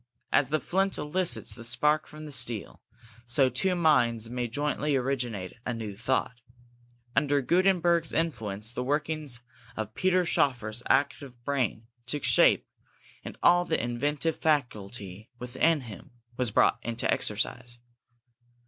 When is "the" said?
0.49-0.59, 1.53-1.63, 2.25-2.31, 8.73-8.83, 13.63-13.79